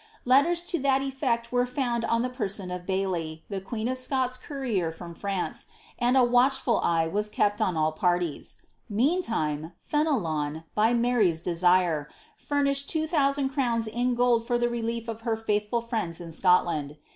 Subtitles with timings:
[0.25, 4.35] Letters to that effect were found on the person of Baily, the queen of Scots'
[4.35, 5.67] courier from France,
[5.99, 8.63] and a watch ful eye was kept on all parties.
[8.89, 15.21] Meantime, Fenelon, by Mary's desire, furnished two thousand crowns in gold for the relief of
[15.21, 16.97] her faithful friends in Scotland.